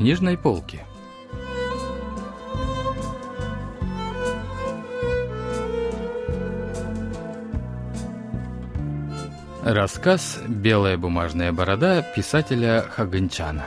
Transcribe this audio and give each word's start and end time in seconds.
книжной 0.00 0.38
полки. 0.38 0.80
Рассказ 9.62 10.40
«Белая 10.48 10.96
бумажная 10.96 11.52
борода» 11.52 12.00
писателя 12.00 12.80
Хаганчана. 12.80 13.66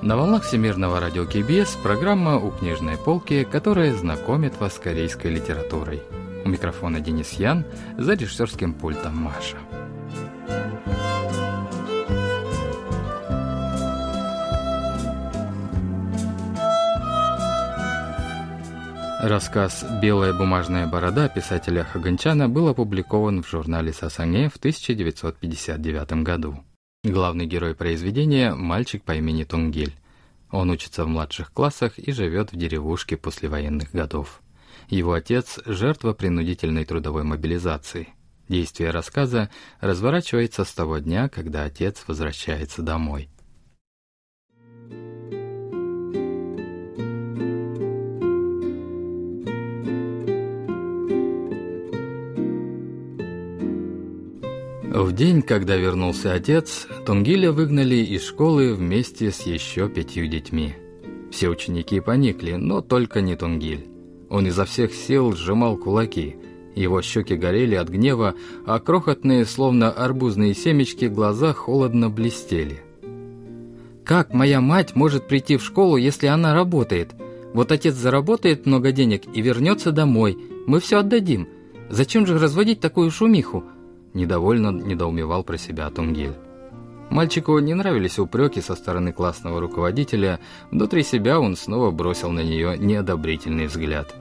На 0.00 0.16
волнах 0.16 0.44
Всемирного 0.44 1.00
радио 1.00 1.24
КБС 1.24 1.74
программа 1.82 2.36
«У 2.36 2.52
книжной 2.52 2.96
полки», 2.96 3.42
которая 3.42 3.92
знакомит 3.96 4.60
вас 4.60 4.76
с 4.76 4.78
корейской 4.78 5.32
литературой. 5.32 6.04
У 6.44 6.48
микрофона 6.48 7.00
Денис 7.00 7.32
Ян, 7.32 7.64
за 7.98 8.14
режиссерским 8.14 8.74
пультом 8.74 9.16
Маша. 9.16 9.56
Рассказ 19.26 19.84
«Белая 20.00 20.32
бумажная 20.32 20.86
борода» 20.86 21.28
писателя 21.28 21.82
Хаганчана 21.82 22.48
был 22.48 22.68
опубликован 22.68 23.42
в 23.42 23.48
журнале 23.48 23.92
«Сасанге» 23.92 24.48
в 24.48 24.54
1959 24.54 26.22
году. 26.22 26.62
Главный 27.02 27.46
герой 27.46 27.74
произведения– 27.74 28.54
мальчик 28.54 29.02
по 29.02 29.16
имени 29.16 29.42
Тунгиль. 29.42 29.96
Он 30.52 30.70
учится 30.70 31.04
в 31.04 31.08
младших 31.08 31.52
классах 31.52 31.98
и 31.98 32.12
живет 32.12 32.52
в 32.52 32.56
деревушке 32.56 33.16
послевоенных 33.16 33.90
годов. 33.90 34.42
Его 34.90 35.14
отец– 35.14 35.58
жертва 35.66 36.12
принудительной 36.12 36.84
трудовой 36.84 37.24
мобилизации. 37.24 38.10
Действие 38.48 38.90
рассказа 38.90 39.50
разворачивается 39.80 40.64
с 40.64 40.72
того 40.72 40.98
дня, 40.98 41.28
когда 41.28 41.64
отец 41.64 42.04
возвращается 42.06 42.80
домой– 42.80 43.28
В 54.96 55.12
день, 55.12 55.42
когда 55.42 55.76
вернулся 55.76 56.32
отец, 56.32 56.86
Тунгиля 57.04 57.52
выгнали 57.52 57.96
из 57.96 58.24
школы 58.24 58.72
вместе 58.72 59.30
с 59.30 59.42
еще 59.42 59.90
пятью 59.90 60.26
детьми. 60.26 60.72
Все 61.30 61.50
ученики 61.50 62.00
поникли, 62.00 62.52
но 62.52 62.80
только 62.80 63.20
не 63.20 63.36
Тунгиль. 63.36 63.88
Он 64.30 64.46
изо 64.46 64.64
всех 64.64 64.94
сил 64.94 65.32
сжимал 65.32 65.76
кулаки. 65.76 66.36
Его 66.74 67.02
щеки 67.02 67.36
горели 67.36 67.74
от 67.74 67.90
гнева, 67.90 68.36
а 68.64 68.78
крохотные, 68.78 69.44
словно 69.44 69.90
арбузные 69.90 70.54
семечки, 70.54 71.04
глаза 71.04 71.52
холодно 71.52 72.08
блестели. 72.08 72.80
«Как 74.02 74.32
моя 74.32 74.62
мать 74.62 74.96
может 74.96 75.28
прийти 75.28 75.58
в 75.58 75.62
школу, 75.62 75.98
если 75.98 76.26
она 76.26 76.54
работает? 76.54 77.10
Вот 77.52 77.70
отец 77.70 77.96
заработает 77.96 78.64
много 78.64 78.92
денег 78.92 79.24
и 79.34 79.42
вернется 79.42 79.92
домой. 79.92 80.38
Мы 80.66 80.80
все 80.80 81.00
отдадим. 81.00 81.48
Зачем 81.90 82.26
же 82.26 82.38
разводить 82.38 82.80
такую 82.80 83.10
шумиху?» 83.10 83.62
Недовольно 84.16 84.70
недоумевал 84.72 85.44
про 85.44 85.58
себя 85.58 85.90
Тунгиль. 85.90 86.32
Мальчику 87.10 87.58
не 87.58 87.74
нравились 87.74 88.18
упреки 88.18 88.62
со 88.62 88.74
стороны 88.74 89.12
классного 89.12 89.60
руководителя, 89.60 90.40
внутри 90.70 91.02
себя 91.02 91.38
он 91.38 91.54
снова 91.54 91.90
бросил 91.90 92.30
на 92.30 92.40
нее 92.40 92.78
неодобрительный 92.78 93.66
взгляд. 93.66 94.14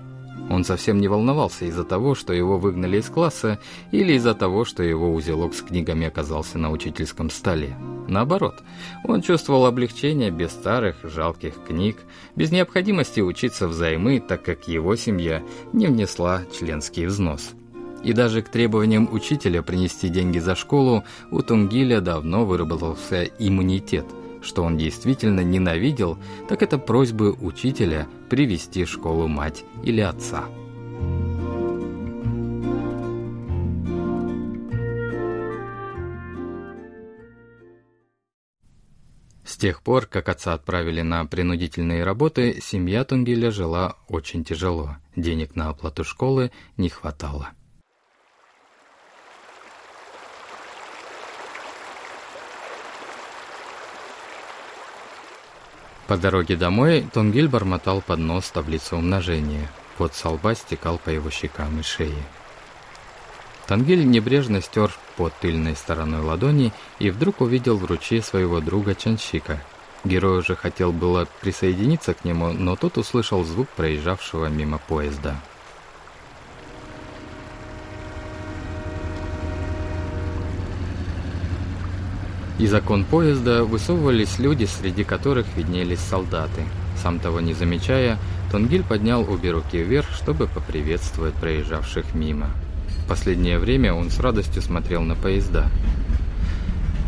Он 0.50 0.66
совсем 0.66 1.00
не 1.00 1.08
волновался 1.08 1.64
из-за 1.64 1.86
того, 1.86 2.14
что 2.14 2.34
его 2.34 2.60
выгнали 2.60 2.98
из 2.98 3.06
класса, 3.06 3.58
или 3.92 4.12
из-за 4.14 4.34
того, 4.34 4.66
что 4.66 4.84
его 4.84 5.14
узелок 5.14 5.54
с 5.54 5.62
книгами 5.62 6.08
оказался 6.08 6.58
на 6.58 6.72
учительском 6.72 7.30
столе. 7.30 7.78
Наоборот, 8.10 8.64
он 9.06 9.22
чувствовал 9.22 9.66
облегчение 9.66 10.30
без 10.30 10.52
старых, 10.52 10.98
жалких 11.04 11.54
книг, 11.66 12.00
без 12.36 12.52
необходимости 12.52 13.22
учиться 13.22 13.66
взаймы, 13.70 14.20
так 14.20 14.44
как 14.44 14.68
его 14.68 14.98
семья 14.98 15.42
не 15.72 15.88
внесла 15.88 16.42
членский 16.54 17.06
взнос. 17.06 17.54
И 18.06 18.14
даже 18.14 18.44
к 18.44 18.50
требованиям 18.50 19.12
учителя 19.12 19.64
принести 19.64 20.10
деньги 20.10 20.38
за 20.38 20.56
школу 20.56 21.04
у 21.32 21.42
Тунгиля 21.42 22.02
давно 22.02 22.46
выработался 22.46 23.24
иммунитет. 23.24 24.06
Что 24.44 24.62
он 24.62 24.78
действительно 24.78 25.40
ненавидел, 25.40 26.20
так 26.48 26.62
это 26.62 26.78
просьбы 26.78 27.34
учителя 27.34 28.08
привести 28.30 28.84
в 28.84 28.92
школу 28.92 29.28
мать 29.28 29.66
или 29.84 30.02
отца. 30.02 30.46
С 39.44 39.58
тех 39.58 39.82
пор, 39.82 40.06
как 40.06 40.30
отца 40.30 40.54
отправили 40.54 41.02
на 41.02 41.26
принудительные 41.26 42.04
работы, 42.04 42.60
семья 42.62 43.04
Тунгиля 43.04 43.50
жила 43.50 43.96
очень 44.08 44.44
тяжело. 44.44 44.98
Денег 45.16 45.56
на 45.56 45.70
оплату 45.70 46.04
школы 46.04 46.52
не 46.78 46.90
хватало. 46.90 47.50
По 56.08 56.18
дороге 56.18 56.56
домой 56.56 57.08
Тунгиль 57.14 57.48
бормотал 57.48 58.02
под 58.02 58.20
нос 58.20 58.52
таблицу 58.52 58.98
умножения. 58.98 59.70
Пот 59.98 60.14
со 60.14 60.30
лба 60.30 60.54
стекал 60.54 61.00
по 61.00 61.10
его 61.10 61.30
щекам 61.32 61.80
и 61.80 61.84
шее. 61.84 62.24
Тангиль 63.66 64.06
небрежно 64.06 64.62
стер 64.62 64.92
под 65.16 65.34
тыльной 65.40 65.76
стороной 65.76 66.22
ладони 66.22 66.72
и 67.00 67.10
вдруг 67.10 67.42
увидел 67.42 67.78
в 67.78 67.86
ручье 67.86 68.22
своего 68.22 68.60
друга 68.60 68.94
Чанщика. 68.94 69.60
Герой 70.04 70.40
уже 70.40 70.56
хотел 70.56 70.92
было 70.92 71.28
присоединиться 71.42 72.14
к 72.14 72.24
нему, 72.24 72.54
но 72.54 72.76
тот 72.76 73.00
услышал 73.00 73.44
звук 73.44 73.68
проезжавшего 73.70 74.46
мимо 74.48 74.78
поезда. 74.78 75.42
Из 82.58 82.74
окон 82.74 83.04
поезда 83.04 83.66
высовывались 83.66 84.40
люди, 84.40 84.64
среди 84.64 85.04
которых 85.04 85.46
виднелись 85.58 86.00
солдаты. 86.00 86.64
Сам 87.02 87.20
того 87.20 87.42
не 87.42 87.54
замечая, 87.54 88.18
Тунгиль 88.50 88.84
поднял 88.84 89.30
обе 89.30 89.52
руки 89.52 89.84
вверх, 89.84 90.10
чтобы 90.12 90.48
поприветствовать 90.48 91.34
проезжавших 91.34 92.14
мимо. 92.14 92.50
В 93.04 93.10
последнее 93.10 93.60
время 93.60 93.94
он 93.94 94.10
с 94.10 94.20
радостью 94.20 94.62
смотрел 94.62 95.02
на 95.02 95.16
поезда. 95.16 95.68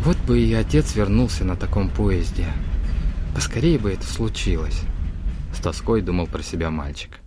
«Вот 0.04 0.18
бы 0.18 0.38
и 0.38 0.52
отец 0.52 0.94
вернулся 0.94 1.44
на 1.44 1.56
таком 1.56 1.88
поезде. 1.88 2.46
Поскорее 3.34 3.78
бы 3.78 3.90
это 3.90 4.06
случилось»,— 4.06 4.82
с 5.54 5.60
тоской 5.60 6.02
думал 6.02 6.26
про 6.26 6.42
себя 6.42 6.70
мальчик. 6.70 7.20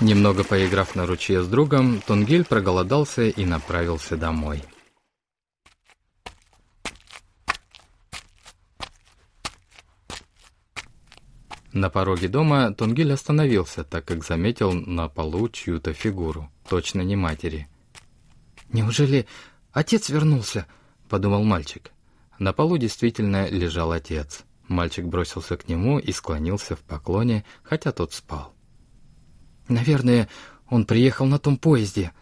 Немного 0.00 0.44
поиграв 0.44 0.96
на 0.96 1.04
ручье 1.04 1.42
с 1.42 1.46
другом, 1.46 2.00
Тунгиль 2.00 2.46
проголодался 2.46 3.24
и 3.24 3.44
направился 3.44 4.16
домой. 4.16 4.62
На 11.72 11.90
пороге 11.90 12.28
дома 12.28 12.72
Тунгиль 12.72 13.12
остановился, 13.12 13.84
так 13.84 14.06
как 14.06 14.24
заметил 14.24 14.72
на 14.72 15.08
полу 15.08 15.50
чью-то 15.50 15.92
фигуру, 15.92 16.50
точно 16.66 17.02
не 17.02 17.16
матери. 17.16 17.68
«Неужели 18.72 19.26
отец 19.70 20.08
вернулся?»— 20.08 20.66
подумал 21.10 21.44
мальчик. 21.44 21.90
На 22.38 22.54
полу 22.54 22.78
действительно 22.78 23.48
лежал 23.50 23.92
отец. 23.92 24.44
Мальчик 24.66 25.04
бросился 25.04 25.58
к 25.58 25.68
нему 25.68 25.98
и 25.98 26.10
склонился 26.10 26.74
в 26.74 26.80
поклоне, 26.80 27.44
хотя 27.62 27.92
тот 27.92 28.14
спал. 28.14 28.54
Наверное, 29.70 30.28
он 30.68 30.84
приехал 30.84 31.26
на 31.26 31.38
том 31.38 31.56
поезде. 31.56 32.12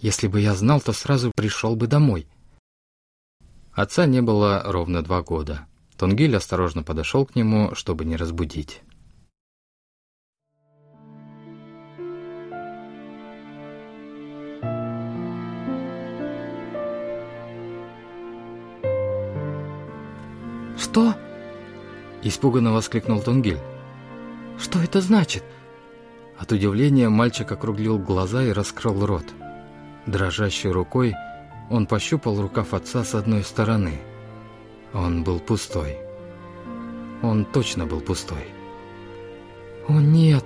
Если 0.00 0.28
бы 0.28 0.40
я 0.40 0.54
знал, 0.54 0.82
то 0.82 0.92
сразу 0.92 1.32
пришел 1.34 1.74
бы 1.74 1.86
домой. 1.86 2.28
Отца 3.72 4.04
не 4.04 4.20
было 4.20 4.62
ровно 4.66 5.02
два 5.02 5.22
года. 5.22 5.66
Тунгиль 5.96 6.36
осторожно 6.36 6.82
подошел 6.82 7.24
к 7.24 7.34
нему, 7.34 7.74
чтобы 7.74 8.04
не 8.04 8.16
разбудить. 8.16 8.82
«Что?»– 20.76 21.14
испуганно 22.22 22.72
воскликнул 22.72 23.22
Тунгиль. 23.22 23.58
«Что 24.58 24.80
это 24.80 25.00
значит?» 25.00 25.44
От 26.40 26.52
удивления 26.52 27.10
мальчик 27.10 27.52
округлил 27.52 27.98
глаза 27.98 28.42
и 28.42 28.52
раскрыл 28.52 29.04
рот. 29.04 29.26
Дрожащей 30.06 30.70
рукой 30.70 31.14
он 31.68 31.86
пощупал 31.86 32.40
рукав 32.40 32.72
отца 32.72 33.04
с 33.04 33.14
одной 33.14 33.44
стороны. 33.44 34.00
Он 34.94 35.22
был 35.22 35.38
пустой. 35.38 35.98
Он 37.22 37.44
точно 37.44 37.84
был 37.84 38.00
пустой. 38.00 38.48
«О, 39.86 40.00
нет! 40.00 40.44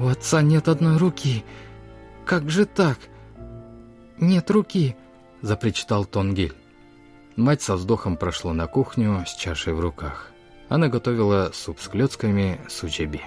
«У 0.00 0.08
отца 0.08 0.42
нет 0.42 0.66
одной 0.66 0.96
руки. 0.96 1.44
Как 2.24 2.50
же 2.50 2.64
так? 2.64 2.98
Нет 4.18 4.50
руки!»— 4.50 4.96
запричитал 5.42 6.06
Тонгиль. 6.06 6.54
Мать 7.36 7.60
со 7.60 7.76
вздохом 7.76 8.16
прошла 8.16 8.54
на 8.54 8.66
кухню 8.66 9.24
с 9.26 9.34
чашей 9.34 9.74
в 9.74 9.80
руках. 9.80 10.32
Она 10.70 10.88
готовила 10.88 11.50
суп 11.52 11.80
с 11.80 11.88
клетками 11.88 12.58
сучеби. 12.68 13.20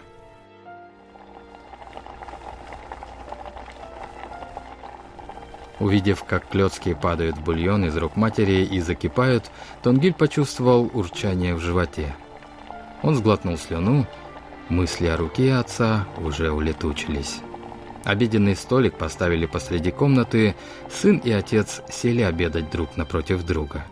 Увидев, 5.83 6.23
как 6.23 6.47
клетки 6.47 6.93
падают 6.93 7.35
в 7.35 7.43
бульон 7.43 7.83
из 7.83 7.97
рук 7.97 8.15
матери 8.15 8.63
и 8.63 8.79
закипают, 8.79 9.51
Тонгиль 9.81 10.13
почувствовал 10.13 10.89
урчание 10.93 11.55
в 11.55 11.59
животе. 11.59 12.15
Он 13.01 13.15
сглотнул 13.15 13.57
слюну, 13.57 14.07
мысли 14.69 15.07
о 15.07 15.17
руке 15.17 15.55
отца 15.55 16.07
уже 16.19 16.53
улетучились. 16.53 17.41
Обеденный 18.05 18.55
столик 18.55 18.97
поставили 18.97 19.45
посреди 19.45 19.91
комнаты, 19.91 20.55
сын 20.89 21.17
и 21.17 21.31
отец 21.31 21.81
сели 21.91 22.21
обедать 22.21 22.71
друг 22.71 22.95
напротив 22.95 23.43
друга. 23.45 23.83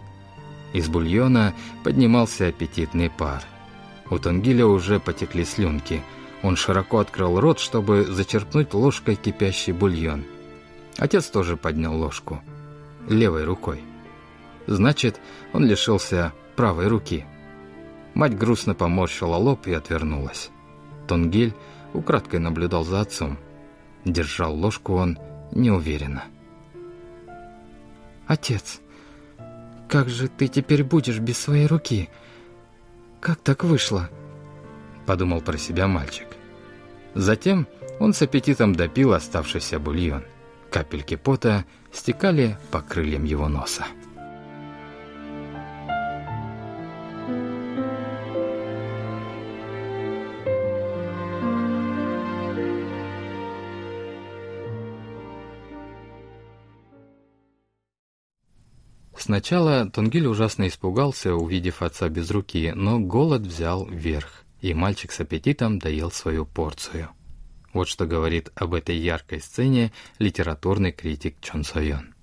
Из 0.72 0.88
бульона 0.88 1.54
поднимался 1.84 2.48
аппетитный 2.48 3.10
пар. 3.10 3.44
У 4.10 4.18
Тангиля 4.18 4.66
уже 4.66 5.02
потекли 5.02 5.44
слюнки. 5.44 6.02
Он 6.42 6.56
широко 6.56 7.00
открыл 7.00 7.42
рот, 7.42 7.60
чтобы 7.60 8.06
зачерпнуть 8.06 8.74
ложкой 8.74 9.18
кипящий 9.18 9.74
бульон. 9.74 10.24
Отец 10.98 11.28
тоже 11.30 11.58
поднял 11.58 11.96
ложку. 11.96 12.42
Левой 13.08 13.44
рукой. 13.44 13.82
Значит, 14.68 15.20
он 15.54 15.66
лишился 15.66 16.34
правой 16.56 16.88
руки. 16.88 17.26
Мать 18.14 18.38
грустно 18.38 18.76
поморщила 18.76 19.36
лоб 19.36 19.68
и 19.68 19.74
отвернулась. 19.74 20.52
Тонгиль 21.08 21.54
украдкой 21.94 22.40
наблюдал 22.40 22.84
за 22.84 23.02
отцом. 23.02 23.38
Держал 24.06 24.56
ложку 24.56 24.94
он 24.94 25.18
неуверенно. 25.52 26.24
«Отец, 28.28 28.80
как 29.88 30.10
же 30.10 30.28
ты 30.28 30.48
теперь 30.48 30.84
будешь 30.84 31.20
без 31.20 31.38
своей 31.38 31.68
руки? 31.68 32.10
Как 33.20 33.40
так 33.42 33.64
вышло?» 33.64 34.10
Подумал 35.06 35.42
про 35.42 35.58
себя 35.58 35.88
мальчик. 35.88 36.28
Затем 37.14 37.68
он 38.00 38.14
с 38.14 38.22
аппетитом 38.22 38.74
допил 38.74 39.14
оставшийся 39.14 39.80
бульон. 39.80 40.24
Капельки 40.72 41.18
пота 41.18 41.66
стекали 41.92 42.58
по 42.72 42.82
крыльям 42.82 43.26
его 43.26 43.50
носа. 43.50 43.86
Сначала 59.18 59.90
Тунгиль 59.90 60.26
ужасно 60.26 60.68
испугался, 60.70 61.36
увидев 61.36 61.82
отца 61.82 62.08
без 62.08 62.32
руки, 62.32 62.72
но 62.74 62.98
голод 63.00 63.42
взял 63.42 63.86
верх, 63.86 64.46
и 64.62 64.74
мальчик 64.74 65.12
с 65.12 65.20
аппетитом 65.20 65.80
доел 65.80 66.12
свою 66.12 66.46
порцию. 66.46 67.10
Вот 67.73 67.89
что 67.89 68.07
говорит 68.07 68.51
об 68.57 68.75
этой 68.75 68.97
яркой 68.97 69.41
сцене 69.41 69.91
литературный 70.19 70.93
критик 70.93 71.41
Чон 71.41 71.63
Сойон. 71.63 72.15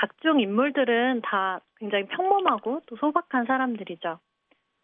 작중 0.00 0.40
인물들은 0.40 1.20
다 1.22 1.60
굉장히 1.78 2.06
평범하고 2.08 2.80
또 2.86 2.96
소박한 2.96 3.44
사람들이죠. 3.46 4.18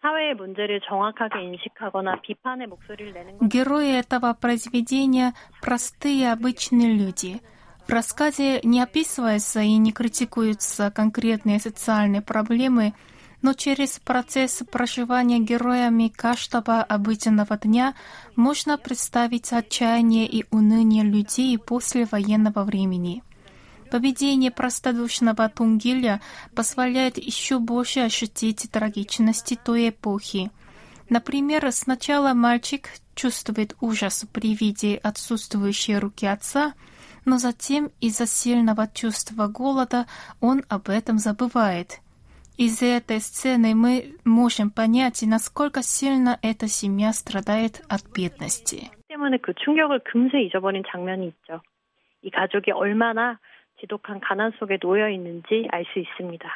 사회의 0.02 0.34
문제를 0.34 0.81
정확하게 0.82 1.43
인식하거나 1.43 2.20
비판의 2.20 2.66
목소리를 2.69 3.12
내는 3.12 3.38
Герои 3.48 3.96
этого 3.96 4.34
произведения – 4.34 5.62
простые 5.62 6.31
обычные 6.31 6.94
люди – 6.94 7.50
в 7.87 7.93
рассказе 7.93 8.60
не 8.64 8.82
описываются 8.82 9.60
и 9.60 9.76
не 9.76 9.93
критикуются 9.93 10.90
конкретные 10.90 11.60
социальные 11.60 12.20
проблемы, 12.20 12.94
но 13.41 13.53
через 13.53 13.99
процесс 13.99 14.61
проживания 14.71 15.39
героями 15.39 16.07
каждого 16.07 16.83
обыденного 16.83 17.57
дня 17.57 17.95
можно 18.35 18.77
представить 18.77 19.51
отчаяние 19.51 20.27
и 20.27 20.45
уныние 20.51 21.03
людей 21.03 21.57
после 21.57 22.05
военного 22.05 22.63
времени. 22.63 23.23
Поведение 23.89 24.51
простодушного 24.51 25.49
Тунгиля 25.49 26.21
позволяет 26.55 27.17
еще 27.17 27.59
больше 27.59 28.01
ощутить 28.01 28.69
трагичность 28.71 29.53
той 29.65 29.89
эпохи. 29.89 30.51
Например, 31.09 31.69
сначала 31.71 32.33
мальчик 32.33 32.89
чувствует 33.15 33.75
ужас 33.81 34.25
при 34.31 34.55
виде 34.55 34.95
отсутствующей 34.95 35.97
руки 35.97 36.25
отца– 36.25 36.73
но 37.25 37.37
затем 37.37 37.91
из-за 37.99 38.27
сильного 38.27 38.87
чувства 38.87 39.47
голода 39.47 40.07
он 40.39 40.63
об 40.69 40.89
этом 40.89 41.19
забывает. 41.19 41.99
Из 42.60 42.82
этой 42.82 43.20
сцены 43.20 43.75
мы 43.75 44.16
можем 44.25 44.70
понять, 44.70 45.22
насколько 45.22 45.82
сильно 45.82 46.38
эта 46.40 46.69
семья 46.69 47.12
страдает 47.12 47.84
от 47.88 48.02
бедности. 48.14 48.90
때문에 49.08 49.38
그 49.38 49.52
충격을 49.54 50.00
금세 50.04 50.43
잊어버린 50.43 50.82
장면이 50.90 51.28
있죠. 51.28 51.60
이 52.22 52.31
가족이 52.31 52.72
얼마나 52.72 53.38
지독한 53.81 54.20
가난 54.20 54.52
속에 54.58 54.78
놓여 54.78 55.08
있는지 55.10 55.69
알 55.70 55.84
수 55.93 55.98
있습니다. 55.98 56.46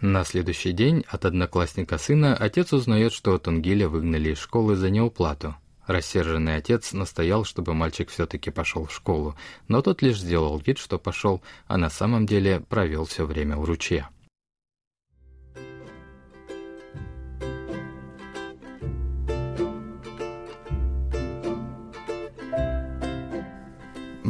На 0.00 0.24
следующий 0.24 0.72
день 0.72 1.04
от 1.10 1.24
одноклассника 1.24 1.98
сына 1.98 2.34
отец 2.34 2.72
узнает, 2.72 3.12
что 3.12 3.36
Тунгиля 3.38 3.88
выгнали 3.88 4.30
из 4.30 4.38
школы 4.38 4.76
за 4.76 4.90
неуплату. 4.90 5.56
Рассерженный 5.88 6.56
отец 6.56 6.92
настоял, 6.92 7.44
чтобы 7.44 7.74
мальчик 7.74 8.08
все-таки 8.10 8.50
пошел 8.50 8.84
в 8.84 8.92
школу, 8.92 9.34
но 9.68 9.82
тот 9.82 10.02
лишь 10.02 10.18
сделал 10.18 10.58
вид, 10.58 10.78
что 10.78 10.98
пошел, 10.98 11.42
а 11.66 11.78
на 11.78 11.90
самом 11.90 12.26
деле 12.26 12.60
провел 12.60 13.06
все 13.06 13.24
время 13.26 13.56
у 13.56 13.64
ручья. 13.64 14.08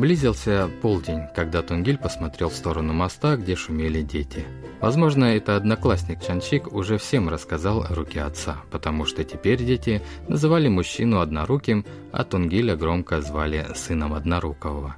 Близился 0.03 0.69
полдень, 0.81 1.29
когда 1.33 1.61
Тунгиль 1.61 1.97
посмотрел 1.97 2.49
в 2.49 2.55
сторону 2.55 2.91
моста, 2.91 3.37
где 3.37 3.55
шумели 3.55 4.01
дети. 4.01 4.43
Возможно, 4.81 5.23
это 5.23 5.55
одноклассник 5.55 6.21
Чанчик 6.21 6.73
уже 6.73 6.97
всем 6.97 7.29
рассказал 7.29 7.83
о 7.83 7.95
руке 7.95 8.21
отца, 8.21 8.57
потому 8.69 9.05
что 9.05 9.23
теперь 9.23 9.63
дети 9.63 10.01
называли 10.27 10.67
мужчину 10.67 11.21
одноруким, 11.21 11.85
а 12.11 12.25
Тунгиля 12.25 12.75
громко 12.75 13.21
звали 13.21 13.65
сыном 13.75 14.13
однорукого. 14.13 14.97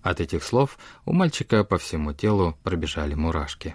От 0.00 0.20
этих 0.20 0.42
слов 0.42 0.78
у 1.04 1.12
мальчика 1.12 1.62
по 1.62 1.76
всему 1.76 2.14
телу 2.14 2.56
пробежали 2.62 3.12
мурашки. 3.12 3.74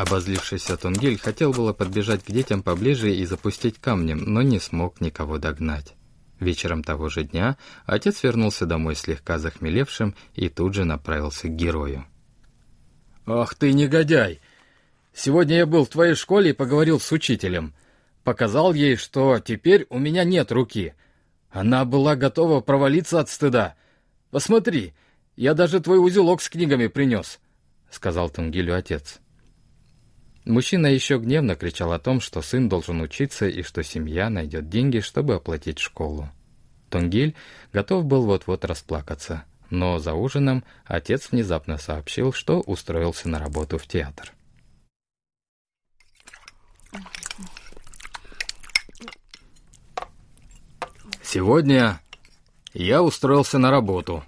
Обозлившийся 0.00 0.78
Тунгиль 0.78 1.18
хотел 1.18 1.52
было 1.52 1.74
подбежать 1.74 2.24
к 2.24 2.30
детям 2.30 2.62
поближе 2.62 3.14
и 3.14 3.26
запустить 3.26 3.78
камнем, 3.78 4.24
но 4.24 4.40
не 4.40 4.58
смог 4.58 4.98
никого 5.02 5.36
догнать. 5.36 5.92
Вечером 6.38 6.82
того 6.82 7.10
же 7.10 7.24
дня 7.24 7.58
отец 7.84 8.22
вернулся 8.22 8.64
домой 8.64 8.94
слегка 8.94 9.38
захмелевшим 9.38 10.14
и 10.34 10.48
тут 10.48 10.72
же 10.72 10.86
направился 10.86 11.48
к 11.48 11.54
герою. 11.54 12.06
«Ах 13.26 13.54
ты 13.54 13.74
негодяй! 13.74 14.40
Сегодня 15.12 15.56
я 15.58 15.66
был 15.66 15.84
в 15.84 15.90
твоей 15.90 16.14
школе 16.14 16.52
и 16.52 16.54
поговорил 16.54 16.98
с 16.98 17.12
учителем. 17.12 17.74
Показал 18.24 18.72
ей, 18.72 18.96
что 18.96 19.38
теперь 19.38 19.86
у 19.90 19.98
меня 19.98 20.24
нет 20.24 20.50
руки. 20.50 20.94
Она 21.50 21.84
была 21.84 22.16
готова 22.16 22.62
провалиться 22.62 23.20
от 23.20 23.28
стыда. 23.28 23.74
Посмотри, 24.30 24.94
я 25.36 25.52
даже 25.52 25.78
твой 25.80 26.02
узелок 26.02 26.40
с 26.40 26.48
книгами 26.48 26.86
принес»,— 26.86 27.38
сказал 27.90 28.30
Тунгилю 28.30 28.74
отец. 28.74 29.20
Мужчина 30.44 30.86
еще 30.86 31.18
гневно 31.18 31.54
кричал 31.54 31.92
о 31.92 31.98
том, 31.98 32.20
что 32.20 32.40
сын 32.40 32.68
должен 32.68 33.00
учиться 33.00 33.46
и 33.46 33.62
что 33.62 33.82
семья 33.82 34.30
найдет 34.30 34.68
деньги, 34.68 35.00
чтобы 35.00 35.34
оплатить 35.34 35.78
школу. 35.78 36.30
Тонгиль 36.88 37.34
готов 37.72 38.04
был 38.04 38.24
вот-вот 38.24 38.64
расплакаться, 38.64 39.44
но 39.68 39.98
за 39.98 40.14
ужином 40.14 40.64
отец 40.84 41.30
внезапно 41.30 41.76
сообщил, 41.76 42.32
что 42.32 42.60
устроился 42.60 43.28
на 43.28 43.38
работу 43.38 43.78
в 43.78 43.86
театр. 43.86 44.32
«Сегодня 51.22 52.00
я 52.72 53.02
устроился 53.02 53.58
на 53.58 53.70
работу. 53.70 54.24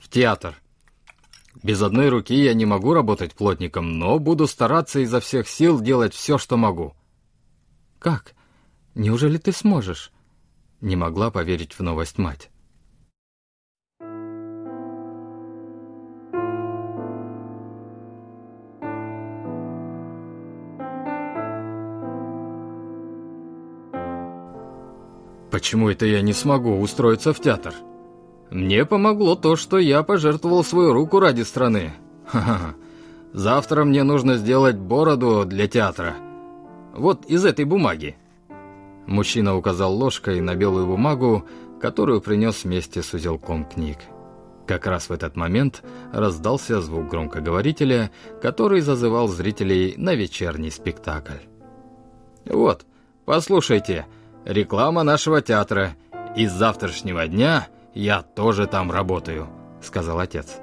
В 0.00 0.08
театр. 0.08 0.61
Без 1.62 1.80
одной 1.80 2.08
руки 2.08 2.34
я 2.34 2.54
не 2.54 2.66
могу 2.66 2.92
работать 2.92 3.34
плотником, 3.34 3.98
но 3.98 4.18
буду 4.18 4.48
стараться 4.48 4.98
изо 4.98 5.20
всех 5.20 5.48
сил 5.48 5.80
делать 5.80 6.12
все, 6.12 6.38
что 6.38 6.56
могу». 6.56 6.94
«Как? 7.98 8.34
Неужели 8.94 9.38
ты 9.38 9.52
сможешь?» 9.52 10.10
Не 10.80 10.96
могла 10.96 11.30
поверить 11.30 11.74
в 11.74 11.80
новость 11.80 12.18
мать. 12.18 12.50
«Почему 25.52 25.90
это 25.90 26.06
я 26.06 26.22
не 26.22 26.32
смогу 26.32 26.80
устроиться 26.80 27.32
в 27.32 27.38
театр?» 27.40 27.74
Мне 28.52 28.84
помогло 28.84 29.34
то, 29.34 29.56
что 29.56 29.78
я 29.78 30.02
пожертвовал 30.02 30.62
свою 30.62 30.92
руку 30.92 31.20
ради 31.20 31.40
страны. 31.40 31.94
Ха-ха. 32.26 32.74
Завтра 33.32 33.84
мне 33.84 34.02
нужно 34.02 34.36
сделать 34.36 34.76
бороду 34.76 35.46
для 35.46 35.66
театра. 35.68 36.16
Вот 36.94 37.24
из 37.24 37.46
этой 37.46 37.64
бумаги. 37.64 38.14
Мужчина 39.06 39.56
указал 39.56 39.94
ложкой 39.94 40.42
на 40.42 40.54
белую 40.54 40.86
бумагу, 40.86 41.46
которую 41.80 42.20
принес 42.20 42.64
вместе 42.64 43.02
с 43.02 43.14
узелком 43.14 43.64
книг. 43.64 43.96
Как 44.66 44.86
раз 44.86 45.08
в 45.08 45.12
этот 45.12 45.34
момент 45.34 45.82
раздался 46.12 46.82
звук 46.82 47.08
громкоговорителя, 47.08 48.10
который 48.42 48.82
зазывал 48.82 49.28
зрителей 49.28 49.94
на 49.96 50.14
вечерний 50.14 50.70
спектакль. 50.70 51.40
«Вот, 52.44 52.84
послушайте, 53.24 54.04
реклама 54.44 55.04
нашего 55.04 55.40
театра. 55.40 55.96
Из 56.36 56.52
завтрашнего 56.52 57.26
дня 57.26 57.68
я 57.94 58.22
тоже 58.22 58.66
там 58.66 58.90
работаю»,— 58.90 59.48
сказал 59.82 60.18
отец. 60.18 60.58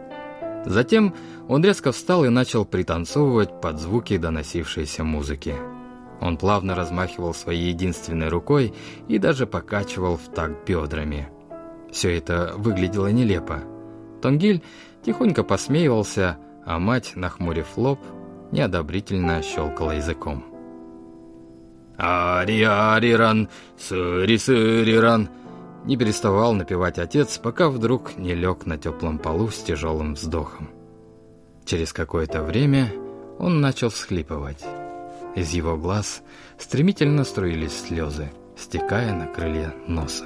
Затем 0.66 1.16
он 1.48 1.64
резко 1.64 1.92
встал 1.92 2.26
и 2.26 2.30
начал 2.30 2.66
пританцовывать 2.66 3.62
под 3.62 3.80
звуки 3.80 4.18
доносившейся 4.18 5.04
музыки. 5.04 5.56
Он 6.22 6.38
плавно 6.38 6.76
размахивал 6.76 7.34
своей 7.34 7.70
единственной 7.70 8.28
рукой 8.28 8.74
и 9.08 9.18
даже 9.18 9.48
покачивал 9.48 10.18
в 10.18 10.34
такт 10.34 10.68
бедрами. 10.68 11.30
Все 11.92 12.18
это 12.18 12.54
выглядело 12.58 13.08
нелепо. 13.08 13.62
Тонгиль 14.22 14.62
тихонько 15.04 15.44
посмеивался, 15.44 16.38
а 16.66 16.78
мать, 16.78 17.14
нахмурив 17.16 17.78
лоб, 17.78 18.00
неодобрительно 18.52 19.42
щелкала 19.42 19.92
языком. 19.92 20.44
«Ари-ариран, 21.98 23.50
сыри-сыриран!» 23.78 25.30
Не 25.86 25.98
переставал 25.98 26.54
напевать 26.54 27.00
отец, 27.00 27.38
пока 27.38 27.70
вдруг 27.70 28.18
не 28.18 28.36
лег 28.36 28.66
на 28.66 28.78
теплом 28.78 29.18
полу 29.18 29.50
с 29.50 29.58
тяжелым 29.58 30.14
вздохом. 30.14 30.70
Через 31.66 31.94
какое-то 31.94 32.44
время 32.44 32.92
он 33.38 33.62
начал 33.62 33.90
всхлипывать. 33.90 34.64
Из 35.36 35.52
его 35.52 35.78
глаз 35.78 36.22
стремительно 36.58 37.24
струились 37.24 37.80
слезы, 37.80 38.32
стекая 38.58 39.14
на 39.16 39.28
крылья 39.28 39.74
носа. 39.88 40.26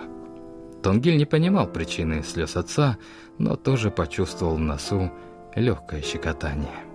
Тонгиль 0.82 1.18
не 1.18 1.26
понимал 1.26 1.68
причины 1.68 2.24
слез 2.24 2.58
отца, 2.58 2.98
но 3.38 3.56
тоже 3.56 3.92
почувствовал 3.92 4.56
в 4.56 4.60
носу 4.60 5.12
легкое 5.56 6.02
щекотание. 6.02 6.93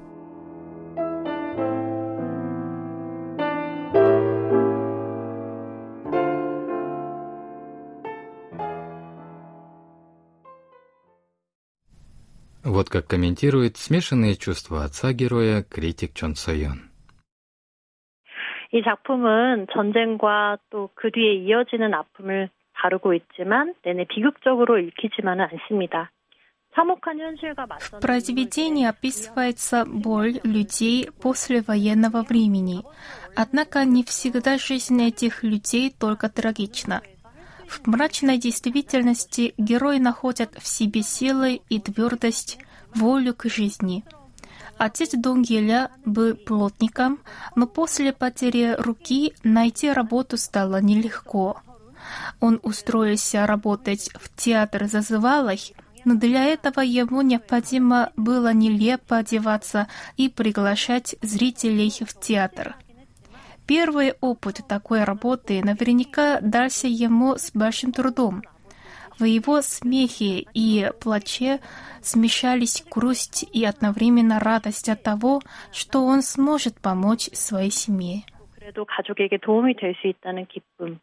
Вот 12.78 12.90
как 12.90 13.08
комментирует 13.08 13.78
смешанные 13.78 14.36
чувства 14.36 14.84
отца 14.84 15.14
героя 15.14 15.64
критик 15.64 16.14
Чон 16.14 16.36
Сойон. 16.36 16.90
이 18.74 18.82
작품은 18.82 19.68
전쟁과 19.72 20.58
또 20.72 20.90
그 20.96 21.12
뒤에 21.12 21.36
이어지는 21.46 21.94
아픔을 21.94 22.50
다루고 22.74 23.14
있지만 23.14 23.76
내내 23.84 24.06
비극적으로 24.06 24.80
읽히지만은 24.80 25.46
않습니다. 25.52 26.10
В 26.76 28.00
произведении 28.02 28.88
описывается 28.88 29.86
боль 29.86 30.40
людей 30.44 31.08
после 31.22 31.62
военного 31.62 32.24
времени, 32.24 32.82
однако 33.36 33.86
не 33.86 34.04
всегда 34.04 34.58
жизнь 34.58 35.00
этих 35.00 35.44
людей 35.44 35.92
только 35.92 36.30
трагична. 36.30 37.04
В 37.68 37.86
мрачной 37.86 38.40
действительности 38.40 39.54
герои 39.60 40.00
находят 40.00 40.56
в 40.56 40.66
себе 40.66 41.04
силы 41.04 41.62
и 41.70 41.80
твердость, 41.80 42.58
волю 42.95 43.35
к 43.35 43.49
жизни– 43.49 44.05
Отец 44.79 45.11
Донгеля 45.13 45.91
был 46.05 46.37
плотником, 46.37 47.19
но 47.57 47.67
после 47.67 48.13
потери 48.13 48.77
руки 48.79 49.35
найти 49.43 49.93
работу 49.93 50.37
стало 50.37 50.81
нелегко. 50.81 51.61
Он 52.41 52.61
устроился 52.63 53.45
работать 53.45 54.11
в 54.15 54.35
театр 54.37 54.87
зазывалых, 54.87 55.61
но 56.05 56.15
для 56.15 56.45
этого 56.45 56.81
ему 56.81 57.23
необходимо 57.23 58.13
было 58.17 58.53
нелепо 58.53 59.17
одеваться 59.17 59.89
и 60.17 60.29
приглашать 60.29 61.17
зрителей 61.23 61.93
в 62.07 62.19
театр. 62.19 62.77
Первый 63.67 64.15
опыт 64.21 64.61
такой 64.69 65.03
работы 65.03 65.63
наверняка 65.63 66.41
дался 66.41 66.87
ему 66.87 67.37
с 67.37 67.51
большим 67.53 67.93
трудом– 67.93 68.45
в 69.20 69.26
его 69.26 69.62
смехе 69.62 70.46
и 70.54 70.90
плаче 71.00 71.60
смешались 72.02 72.84
грусть 72.90 73.46
и 73.54 73.66
одновременно 73.66 74.40
радость 74.40 74.90
от 74.90 75.04
того, 75.04 75.42
что 75.72 76.06
он 76.06 76.22
сможет 76.22 76.80
помочь 76.82 77.30
своей 77.34 77.72
семье. 77.72 78.24
그래도 78.56 78.86
가족에게 78.86 79.38
도움이 79.38 79.76
될 79.76 79.94
수 79.96 80.08
있다는 80.08 80.46
기쁨. 80.46 81.00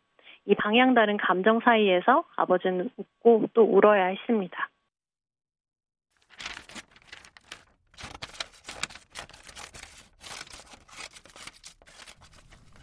이 0.47 0.54
방향 0.54 0.94
다른 0.94 1.16
감정 1.18 1.61
사이에서 1.61 2.25
아버지는 2.37 2.90
웃고 2.97 3.49
또 3.52 3.62
울어야 3.62 4.06
했습니다. 4.06 4.68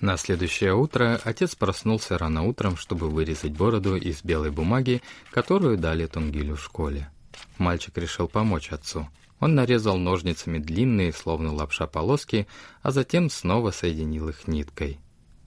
На 0.03 0.17
следующее 0.17 0.75
утро 0.75 1.21
отец 1.23 1.55
проснулся 1.55 2.19
рано 2.19 2.43
утром, 2.43 2.77
чтобы 2.77 3.09
вырезать 3.09 3.53
бороду 3.53 3.95
из 3.95 4.25
белой 4.25 4.51
бумаги, 4.51 5.01
которую 5.31 5.79
дали 5.79 6.07
Тунгилю 6.07 6.57
в 6.57 6.61
школе. 6.61 7.09
Мальчик 7.57 7.97
решил 7.97 8.27
помочь 8.27 8.73
отцу. 8.73 9.09
Он 9.39 9.55
нарезал 9.55 9.99
ножницами 9.99 10.59
длинные, 10.59 11.13
словно 11.13 11.53
лапша 11.53 11.87
полоски, 11.87 12.49
а 12.83 12.91
затем 12.91 13.31
снова 13.31 13.71
соединил 13.71 14.29
их 14.29 14.49
ниткой. 14.49 14.99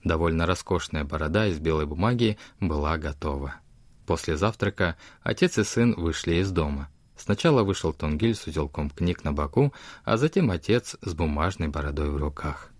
Довольно 0.04 0.46
роскошная 0.46 1.04
борода 1.04 1.46
из 1.48 1.58
белой 1.58 1.84
бумаги 1.84 2.38
была 2.58 2.96
готова. 2.96 3.56
После 4.06 4.38
завтрака 4.38 4.96
отец 5.22 5.58
и 5.58 5.64
сын 5.64 5.92
вышли 5.92 6.36
из 6.36 6.50
дома. 6.50 6.88
Сначала 7.14 7.62
вышел 7.62 7.92
Тунгиль 7.92 8.34
с 8.34 8.46
узелком 8.46 8.88
книг 8.88 9.22
на 9.22 9.34
боку, 9.34 9.74
а 10.04 10.16
затем 10.16 10.50
отец 10.50 10.96
с 11.02 11.12
бумажной 11.12 11.68
бородой 11.68 12.08
в 12.08 12.16
руках. 12.16 12.70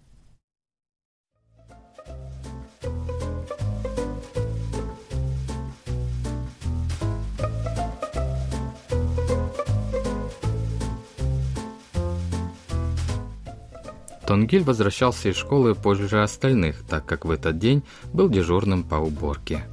Тонгиль 14.27 14.65
возвращался 14.65 15.29
из 15.29 15.37
школы 15.37 15.75
позже 15.75 16.23
остальных, 16.23 16.83
так 16.89 17.07
как 17.07 17.25
в 17.25 17.31
этот 17.31 17.59
день 17.59 17.85
был 18.13 18.29
дежурным 18.29 18.83
по 18.83 18.97
уборке. 18.97 19.65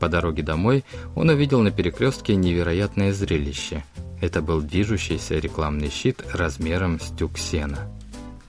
По 0.00 0.08
дороге 0.08 0.42
домой 0.42 0.84
он 1.14 1.30
увидел 1.30 1.60
на 1.62 1.70
перекрестке 1.70 2.34
невероятное 2.34 3.12
зрелище. 3.12 3.84
Это 4.20 4.42
был 4.42 4.60
движущийся 4.60 5.38
рекламный 5.38 5.90
щит 5.90 6.22
размером 6.32 7.00
с 7.00 7.08
тюк 7.16 7.38
сена. 7.38 7.88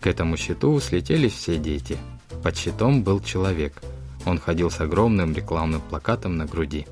К 0.01 0.07
этому 0.07 0.35
щиту 0.35 0.79
слетелись 0.81 1.33
все 1.33 1.57
дети. 1.57 1.97
Под 2.43 2.57
щитом 2.57 3.03
был 3.03 3.21
человек. 3.21 3.81
Он 4.25 4.39
ходил 4.39 4.69
с 4.69 4.81
огромным 4.81 5.33
рекламным 5.33 5.81
плакатом 5.81 6.35
на 6.35 6.45
груди. 6.45 6.87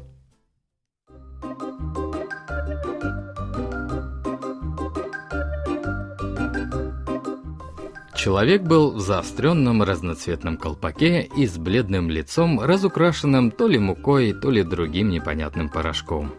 Человек 8.21 8.61
был 8.61 8.91
в 8.91 8.99
заостренном 8.99 9.81
разноцветном 9.81 10.55
колпаке 10.55 11.27
и 11.35 11.47
с 11.47 11.57
бледным 11.57 12.11
лицом, 12.11 12.61
разукрашенным 12.61 13.49
то 13.49 13.67
ли 13.67 13.79
мукой, 13.79 14.31
то 14.33 14.51
ли 14.51 14.61
другим 14.61 15.09
непонятным 15.09 15.69
порошком. 15.69 16.35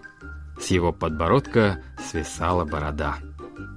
С 0.60 0.68
его 0.68 0.92
подбородка 0.92 1.82
свисала 2.08 2.64
борода. 2.64 3.16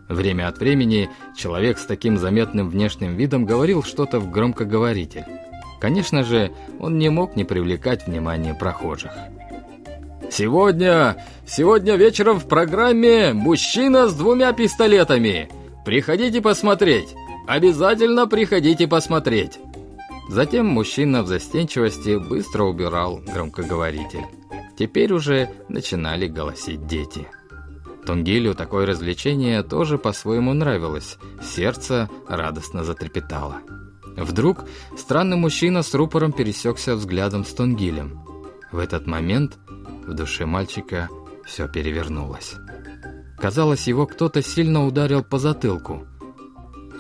Время 0.08 0.50
от 0.50 0.60
времени 0.60 1.10
человек 1.36 1.80
с 1.80 1.88
таким 1.88 2.20
заметным 2.20 2.70
внешним 2.70 3.16
видом 3.16 3.44
говорил 3.44 3.82
что-то 3.82 4.20
в 4.20 4.30
громкоговоритель. 4.30 5.26
Конечно 5.82 6.24
же, 6.24 6.52
он 6.80 7.00
не 7.00 7.10
мог 7.10 7.36
не 7.36 7.44
привлекать 7.44 8.06
внимание 8.06 8.54
прохожих. 8.54 9.14
«Сегодня, 10.30 11.26
сегодня 11.48 11.96
вечером 11.96 12.40
в 12.40 12.48
программе 12.48 13.34
«Мужчина 13.34 14.08
с 14.08 14.14
двумя 14.14 14.54
пистолетами». 14.54 15.50
Приходите 15.86 16.40
посмотреть. 16.42 17.16
Обязательно 17.48 18.28
приходите 18.28 18.88
посмотреть!» 18.88 19.60
Затем 20.30 20.66
мужчина 20.66 21.22
в 21.22 21.28
застенчивости 21.28 22.18
быстро 22.18 22.64
убирал 22.64 23.20
громкоговоритель. 23.20 24.26
Теперь 24.78 25.14
уже 25.14 25.50
начинали 25.70 26.28
голосить 26.28 26.88
дети. 26.88 27.28
Тунгилю 28.06 28.56
такое 28.56 28.86
развлечение 28.86 29.64
тоже 29.64 29.98
по-своему 29.98 30.54
нравилось. 30.54 31.18
Сердце 31.44 32.10
радостно 32.28 32.84
затрепетало. 32.84 33.62
Вдруг 34.18 34.66
странный 34.98 35.38
мужчина 35.38 35.84
с 35.84 35.94
рупором 35.94 36.32
пересекся 36.32 36.96
взглядом 36.96 37.46
с 37.46 37.54
Тунгилем. 37.54 38.22
В 38.72 38.80
этот 38.80 39.08
момент 39.08 39.58
В 40.08 40.14
душе 40.14 40.46
мальчика 40.46 41.10
все 41.46 41.68
перевернулось. 41.68 42.56
Казалось, 43.40 43.88
его 43.88 44.06
кто-то 44.06 44.42
сильно 44.44 44.86
ударил 44.86 45.24
по 45.24 45.40
затылку. 45.40 46.06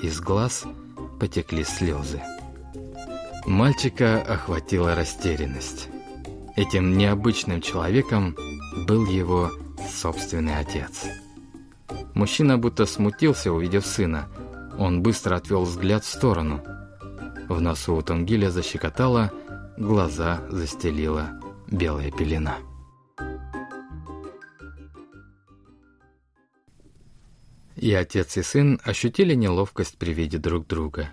Из 0.06 0.22
глаз 0.22 0.66
потекли 1.20 1.64
слезы. 1.64 2.22
Мальчика 3.48 4.22
охватила 4.22 4.94
растерянность. 4.94 5.90
Этим 6.56 6.96
необычным 6.96 7.60
человеком 7.60 8.38
был 8.86 9.08
его 9.08 9.50
собственный 9.92 10.60
отец. 10.60 11.06
Мужчина 12.14 12.60
будто 12.60 12.86
смутился, 12.86 13.52
увидев 13.52 13.84
сына. 13.84 14.28
Он 14.78 15.02
быстро 15.02 15.38
отвел 15.38 15.64
взгляд 15.64 16.04
в 16.04 16.14
сторону. 16.14 16.62
В 17.50 17.60
носу 17.60 17.96
у 17.96 18.04
Тунгиля 18.04 18.52
защекотало, 18.52 19.32
глаза 19.76 20.46
застелила 20.52 21.32
белая 21.66 22.12
пелена. 22.12 22.58
И 27.86 27.94
отец 27.94 28.36
и 28.36 28.42
сын 28.42 28.82
ощутили 28.84 29.36
неловкость 29.36 30.00
при 30.00 30.12
виде 30.12 30.40
друг 30.40 30.66
друга. 30.66 31.10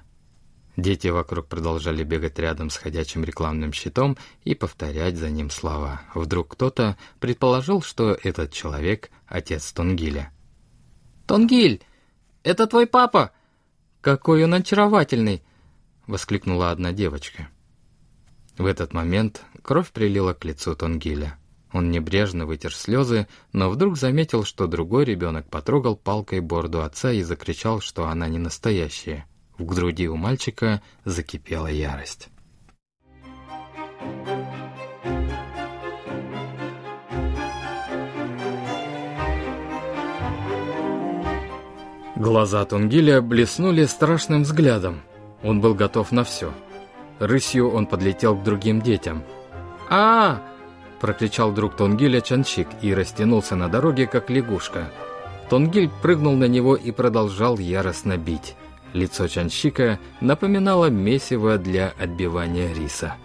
Дети 0.78 1.08
вокруг 1.08 1.46
продолжали 1.46 2.02
бегать 2.02 2.38
рядом 2.38 2.70
с 2.70 2.78
ходячим 2.78 3.24
рекламным 3.24 3.74
щитом 3.74 4.16
и 4.44 4.54
повторять 4.54 5.18
за 5.18 5.28
ним 5.28 5.50
слова. 5.50 6.00
Вдруг 6.14 6.54
кто-то 6.54 6.96
предположил, 7.20 7.82
что 7.82 8.16
этот 8.22 8.54
человек— 8.54 9.10
отец 9.26 9.70
Тонгиля. 9.72 10.32
«Тонгиль, 11.26 11.82
это 12.42 12.66
твой 12.66 12.86
папа! 12.86 13.32
Какой 14.00 14.42
он 14.42 14.54
очаровательный!»— 14.54 15.42
воскликнула 16.06 16.70
одна 16.70 16.92
девочка. 16.92 17.50
В 18.56 18.64
этот 18.64 18.94
момент 18.94 19.42
кровь 19.60 19.90
прилила 19.90 20.32
к 20.32 20.46
лицу 20.46 20.74
Тонгиля. 20.74 21.38
Он 21.72 21.90
небрежно 21.90 22.46
вытер 22.46 22.74
слезы, 22.74 23.26
но 23.52 23.70
вдруг 23.70 23.96
заметил, 23.96 24.44
что 24.44 24.66
другой 24.66 25.04
ребенок 25.04 25.48
потрогал 25.48 25.96
палкой 25.96 26.40
борду 26.40 26.82
отца 26.82 27.12
и 27.12 27.22
закричал, 27.22 27.80
что 27.80 28.06
она 28.06 28.28
не 28.28 28.38
настоящая. 28.38 29.26
В 29.56 29.64
груди 29.64 30.08
у 30.08 30.16
мальчика 30.16 30.82
закипела 31.04 31.68
ярость. 31.68 32.28
Глаза 42.16 42.64
Тунгиля 42.64 43.20
блеснули 43.20 43.84
страшным 43.84 44.42
взглядом. 44.44 45.02
Он 45.42 45.60
был 45.60 45.74
готов 45.74 46.12
на 46.12 46.22
все. 46.22 46.52
Рысью 47.18 47.70
он 47.70 47.86
подлетел 47.86 48.36
к 48.36 48.44
другим 48.44 48.80
детям. 48.80 49.24
а, 49.90 50.40
прокричал 51.02 51.50
друг 51.50 51.76
Тонгиля 51.76 52.20
Чанчик 52.20 52.68
и 52.80 52.94
растянулся 52.94 53.56
на 53.56 53.68
дороге, 53.68 54.06
как 54.06 54.30
лягушка. 54.30 54.90
Тонгиль 55.50 55.90
прыгнул 56.00 56.36
на 56.36 56.44
него 56.44 56.76
и 56.76 56.92
продолжал 56.92 57.58
яростно 57.58 58.16
бить. 58.16 58.54
Лицо 58.92 59.26
Чанчика 59.26 59.98
напоминало 60.20 60.86
месиво 60.86 61.58
для 61.58 61.92
отбивания 61.98 62.72
риса. 62.72 63.16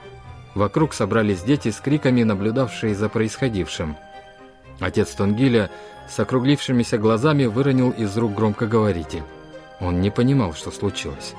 Вокруг 0.56 0.96
собрались 0.96 1.44
дети 1.44 1.70
с 1.70 1.80
криками, 1.80 2.24
наблюдавшие 2.24 2.96
за 2.96 3.10
происходившим. 3.10 3.96
Отец 4.80 5.14
Тонгиля 5.14 5.70
с 6.10 6.20
округлившимися 6.20 6.98
глазами 6.98 7.46
выронил 7.46 7.92
из 7.92 8.18
рук 8.18 8.34
громкоговоритель. 8.34 9.24
Он 9.80 10.02
не 10.02 10.10
понимал, 10.10 10.54
что 10.54 10.72
случилось. 10.72 11.36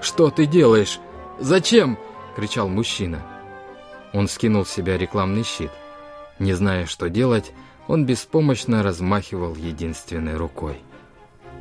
«Что 0.00 0.30
ты 0.30 0.46
делаешь? 0.46 0.98
Зачем?»— 1.38 1.98
кричал 2.36 2.68
мужчина. 2.68 3.22
Он 4.12 4.28
скинул 4.28 4.64
с 4.64 4.70
себя 4.70 4.96
рекламный 4.96 5.44
щит. 5.44 5.70
Не 6.38 6.52
зная, 6.54 6.86
что 6.86 7.08
делать, 7.08 7.52
он 7.88 8.06
беспомощно 8.06 8.82
размахивал 8.82 9.54
единственной 9.54 10.36
рукой. 10.36 10.78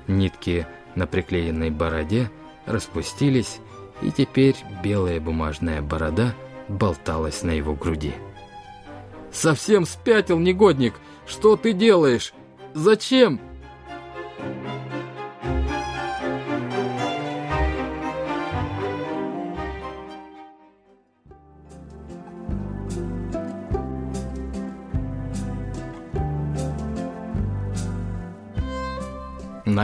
Нитки 0.07 0.67
на 0.95 1.07
приклеенной 1.07 1.69
бороде 1.69 2.31
распустились, 2.65 3.59
и 4.01 4.11
теперь 4.11 4.55
белая 4.83 5.19
бумажная 5.19 5.81
борода 5.81 6.33
болталась 6.67 7.43
на 7.43 7.51
его 7.51 7.73
груди. 7.73 8.13
«Совсем 9.31 9.85
спятил, 9.85 10.39
негодник! 10.39 10.93
Что 11.25 11.55
ты 11.55 11.73
делаешь? 11.73 12.33
Зачем?» 12.73 13.41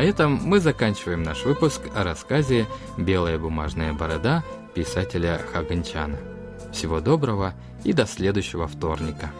На 0.03 0.07
этом 0.07 0.33
мы 0.33 0.59
заканчиваем 0.59 1.23
наш 1.23 1.45
выпуск 1.45 1.83
о 1.95 2.03
рассказе 2.03 2.67
«Белая 2.97 3.39
бумажная 3.39 3.93
борода» 3.93 4.43
писателя 4.75 5.39
Хаганчана. 5.53 6.17
Всего 6.73 6.99
доброго 6.99 7.53
и 7.85 7.93
до 7.93 8.05
следующего 8.05 8.67
вторника. 8.67 9.31